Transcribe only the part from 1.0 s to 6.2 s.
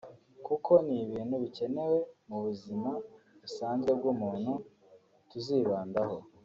ibintu bikenewe mu buzima busanzwe bw’umuntu tuzibandaho